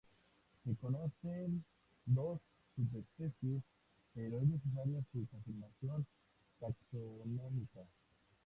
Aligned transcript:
Se 0.63 0.75
conocen 0.77 1.63
dos 2.07 2.39
subespecies 2.75 3.61
pero 4.15 4.39
es 4.41 4.47
necesaria 4.47 4.99
su 5.11 5.27
confirmación 5.29 6.07
taxonómica. 6.59 7.81